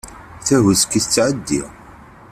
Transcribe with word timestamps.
Tahuski 0.45 0.99
tettɛeddi. 1.03 1.61